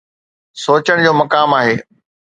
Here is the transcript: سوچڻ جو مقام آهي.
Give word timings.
سوچڻ 0.63 0.97
جو 1.07 1.11
مقام 1.21 1.49
آهي. 1.61 1.75